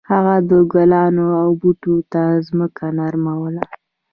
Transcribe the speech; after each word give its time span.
هغه 0.09 0.35
د 0.49 0.51
ګلانو 0.73 1.25
او 1.41 1.49
بوټو 1.59 1.95
ته 2.11 2.23
ځمکه 2.47 2.85
نرموله. 2.97 3.63